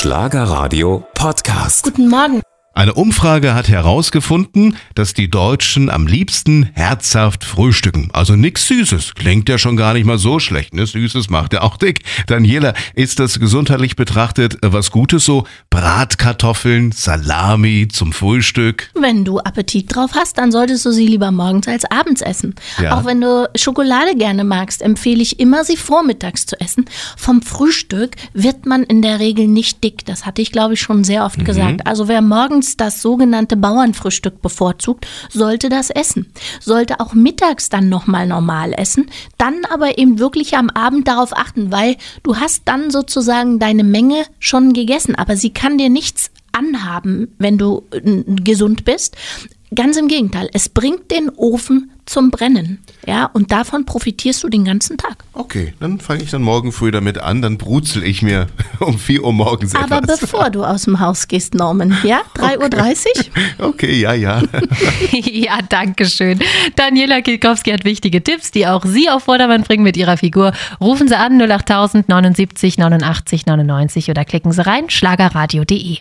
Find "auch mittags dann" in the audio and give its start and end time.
37.00-37.88